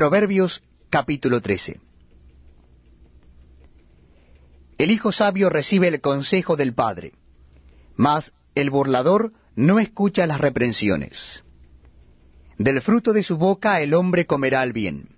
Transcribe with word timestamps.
Proverbios 0.00 0.62
capítulo 0.88 1.42
13 1.42 1.78
El 4.78 4.90
hijo 4.92 5.12
sabio 5.12 5.50
recibe 5.50 5.88
el 5.88 6.00
consejo 6.00 6.56
del 6.56 6.72
padre, 6.72 7.12
mas 7.96 8.32
el 8.54 8.70
burlador 8.70 9.34
no 9.56 9.78
escucha 9.78 10.26
las 10.26 10.40
reprensiones. 10.40 11.44
Del 12.56 12.80
fruto 12.80 13.12
de 13.12 13.22
su 13.22 13.36
boca 13.36 13.82
el 13.82 13.92
hombre 13.92 14.24
comerá 14.24 14.62
el 14.62 14.72
bien, 14.72 15.16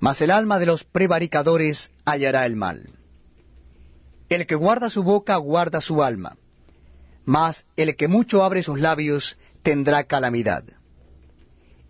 mas 0.00 0.20
el 0.20 0.32
alma 0.32 0.58
de 0.58 0.66
los 0.66 0.82
prevaricadores 0.82 1.92
hallará 2.04 2.44
el 2.44 2.56
mal. 2.56 2.98
El 4.28 4.48
que 4.48 4.56
guarda 4.56 4.90
su 4.90 5.04
boca 5.04 5.36
guarda 5.36 5.80
su 5.80 6.02
alma, 6.02 6.36
mas 7.24 7.66
el 7.76 7.94
que 7.94 8.08
mucho 8.08 8.42
abre 8.42 8.64
sus 8.64 8.80
labios 8.80 9.38
tendrá 9.62 10.02
calamidad. 10.02 10.64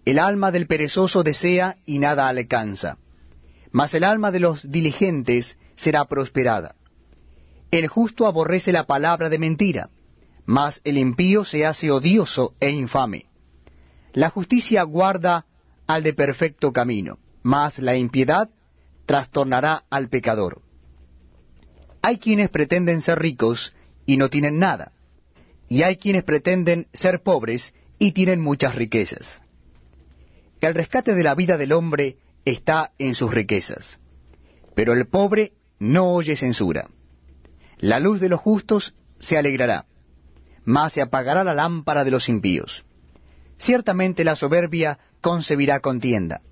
El 0.04 0.18
alma 0.18 0.50
del 0.50 0.66
perezoso 0.66 1.22
desea 1.22 1.76
y 1.86 1.98
nada 1.98 2.28
alcanza, 2.28 2.98
mas 3.70 3.94
el 3.94 4.02
alma 4.04 4.32
de 4.32 4.40
los 4.40 4.68
diligentes 4.68 5.56
será 5.76 6.04
prosperada. 6.06 6.74
El 7.70 7.86
justo 7.86 8.26
aborrece 8.26 8.72
la 8.72 8.84
palabra 8.84 9.28
de 9.28 9.38
mentira, 9.38 9.90
mas 10.44 10.80
el 10.84 10.98
impío 10.98 11.44
se 11.44 11.64
hace 11.64 11.90
odioso 11.90 12.54
e 12.58 12.70
infame. 12.70 13.26
La 14.12 14.28
justicia 14.28 14.82
guarda 14.82 15.46
al 15.86 16.02
de 16.02 16.12
perfecto 16.14 16.72
camino, 16.72 17.18
mas 17.42 17.78
la 17.78 17.96
impiedad 17.96 18.50
trastornará 19.06 19.84
al 19.88 20.08
pecador. 20.08 20.62
Hay 22.02 22.18
quienes 22.18 22.50
pretenden 22.50 23.00
ser 23.00 23.20
ricos 23.20 23.74
y 24.04 24.16
no 24.16 24.28
tienen 24.28 24.58
nada, 24.58 24.92
y 25.68 25.84
hay 25.84 25.96
quienes 25.96 26.24
pretenden 26.24 26.88
ser 26.92 27.22
pobres 27.22 27.72
y 27.98 28.12
tienen 28.12 28.40
muchas 28.40 28.74
riquezas. 28.74 29.40
El 30.62 30.74
rescate 30.74 31.16
de 31.16 31.24
la 31.24 31.34
vida 31.34 31.56
del 31.56 31.72
hombre 31.72 32.18
está 32.44 32.92
en 32.96 33.16
sus 33.16 33.34
riquezas, 33.34 33.98
pero 34.76 34.92
el 34.92 35.08
pobre 35.08 35.54
no 35.80 36.12
oye 36.12 36.36
censura. 36.36 36.88
La 37.78 37.98
luz 37.98 38.20
de 38.20 38.28
los 38.28 38.38
justos 38.38 38.94
se 39.18 39.36
alegrará, 39.36 39.86
mas 40.64 40.92
se 40.92 41.02
apagará 41.02 41.42
la 41.42 41.52
lámpara 41.52 42.04
de 42.04 42.12
los 42.12 42.28
impíos. 42.28 42.84
Ciertamente 43.58 44.22
la 44.22 44.36
soberbia 44.36 45.00
concebirá 45.20 45.80
contienda, 45.80 46.42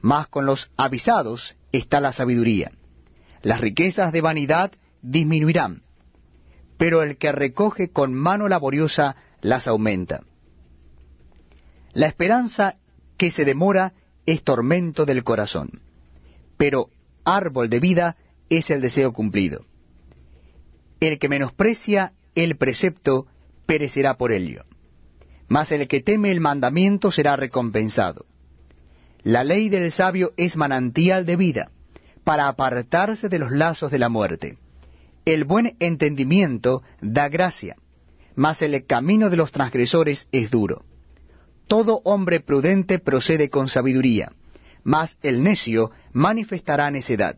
mas 0.00 0.26
con 0.28 0.46
los 0.46 0.70
avisados 0.78 1.54
está 1.70 2.00
la 2.00 2.14
sabiduría. 2.14 2.72
Las 3.42 3.60
riquezas 3.60 4.10
de 4.10 4.22
vanidad 4.22 4.72
disminuirán, 5.02 5.82
pero 6.78 7.02
el 7.02 7.18
que 7.18 7.30
recoge 7.30 7.90
con 7.90 8.14
mano 8.14 8.48
laboriosa 8.48 9.16
las 9.42 9.68
aumenta. 9.68 10.22
La 11.92 12.06
esperanza 12.06 12.78
que 13.20 13.30
se 13.30 13.44
demora 13.44 13.92
es 14.24 14.42
tormento 14.42 15.04
del 15.04 15.24
corazón, 15.24 15.82
pero 16.56 16.88
árbol 17.22 17.68
de 17.68 17.78
vida 17.78 18.16
es 18.48 18.70
el 18.70 18.80
deseo 18.80 19.12
cumplido. 19.12 19.66
El 21.00 21.18
que 21.18 21.28
menosprecia 21.28 22.14
el 22.34 22.56
precepto 22.56 23.26
perecerá 23.66 24.16
por 24.16 24.32
ello, 24.32 24.64
mas 25.48 25.70
el 25.70 25.86
que 25.86 26.00
teme 26.00 26.30
el 26.30 26.40
mandamiento 26.40 27.10
será 27.10 27.36
recompensado. 27.36 28.24
La 29.22 29.44
ley 29.44 29.68
del 29.68 29.92
sabio 29.92 30.32
es 30.38 30.56
manantial 30.56 31.26
de 31.26 31.36
vida, 31.36 31.70
para 32.24 32.48
apartarse 32.48 33.28
de 33.28 33.38
los 33.38 33.52
lazos 33.52 33.90
de 33.90 33.98
la 33.98 34.08
muerte. 34.08 34.56
El 35.26 35.44
buen 35.44 35.76
entendimiento 35.78 36.82
da 37.02 37.28
gracia, 37.28 37.76
mas 38.34 38.62
el 38.62 38.86
camino 38.86 39.28
de 39.28 39.36
los 39.36 39.52
transgresores 39.52 40.26
es 40.32 40.50
duro. 40.50 40.86
Todo 41.70 42.00
hombre 42.02 42.40
prudente 42.40 42.98
procede 42.98 43.48
con 43.48 43.68
sabiduría, 43.68 44.32
mas 44.82 45.16
el 45.22 45.44
necio 45.44 45.92
manifestará 46.12 46.90
necedad. 46.90 47.36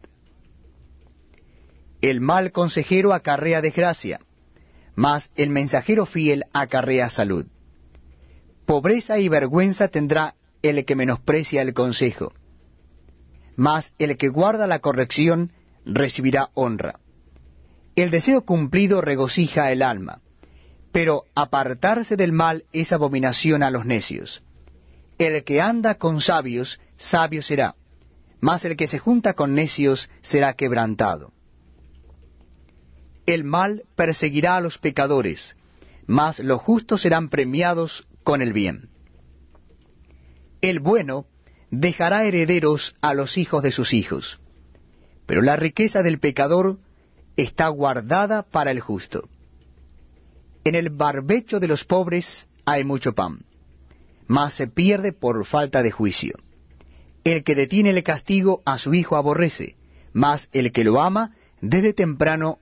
El 2.00 2.22
mal 2.22 2.50
consejero 2.50 3.12
acarrea 3.12 3.60
desgracia, 3.60 4.20
mas 4.94 5.30
el 5.36 5.50
mensajero 5.50 6.06
fiel 6.06 6.44
acarrea 6.54 7.10
salud. 7.10 7.44
Pobreza 8.64 9.18
y 9.18 9.28
vergüenza 9.28 9.88
tendrá 9.88 10.34
el 10.62 10.86
que 10.86 10.96
menosprecia 10.96 11.60
el 11.60 11.74
consejo, 11.74 12.32
mas 13.54 13.92
el 13.98 14.16
que 14.16 14.30
guarda 14.30 14.66
la 14.66 14.78
corrección 14.78 15.52
recibirá 15.84 16.48
honra. 16.54 17.00
El 17.96 18.10
deseo 18.10 18.46
cumplido 18.46 19.02
regocija 19.02 19.70
el 19.72 19.82
alma, 19.82 20.21
pero 20.92 21.24
apartarse 21.34 22.16
del 22.16 22.32
mal 22.32 22.64
es 22.72 22.92
abominación 22.92 23.62
a 23.62 23.70
los 23.70 23.86
necios. 23.86 24.42
El 25.18 25.42
que 25.44 25.60
anda 25.60 25.96
con 25.96 26.20
sabios, 26.20 26.80
sabio 26.96 27.42
será, 27.42 27.74
mas 28.40 28.64
el 28.64 28.76
que 28.76 28.86
se 28.86 28.98
junta 28.98 29.34
con 29.34 29.54
necios 29.54 30.10
será 30.20 30.52
quebrantado. 30.52 31.32
El 33.24 33.44
mal 33.44 33.84
perseguirá 33.94 34.56
a 34.56 34.60
los 34.60 34.78
pecadores, 34.78 35.56
mas 36.06 36.40
los 36.40 36.60
justos 36.60 37.02
serán 37.02 37.28
premiados 37.28 38.06
con 38.22 38.42
el 38.42 38.52
bien. 38.52 38.90
El 40.60 40.80
bueno 40.80 41.26
dejará 41.70 42.24
herederos 42.24 42.94
a 43.00 43.14
los 43.14 43.38
hijos 43.38 43.62
de 43.62 43.70
sus 43.70 43.94
hijos, 43.94 44.40
pero 45.24 45.40
la 45.40 45.56
riqueza 45.56 46.02
del 46.02 46.18
pecador 46.18 46.78
está 47.36 47.68
guardada 47.68 48.42
para 48.42 48.70
el 48.70 48.80
justo. 48.80 49.28
En 50.64 50.74
el 50.74 50.90
barbecho 50.90 51.60
de 51.60 51.68
los 51.68 51.84
pobres 51.84 52.46
hay 52.64 52.84
mucho 52.84 53.14
pan, 53.14 53.40
mas 54.26 54.54
se 54.54 54.66
pierde 54.66 55.12
por 55.12 55.44
falta 55.44 55.82
de 55.82 55.90
juicio. 55.90 56.38
El 57.24 57.44
que 57.44 57.54
detiene 57.54 57.90
el 57.90 58.02
castigo 58.02 58.62
a 58.64 58.78
su 58.78 58.94
hijo 58.94 59.16
aborrece, 59.16 59.76
mas 60.12 60.48
el 60.52 60.72
que 60.72 60.84
lo 60.84 61.00
ama 61.00 61.34
desde 61.60 61.92
temprano 61.92 62.50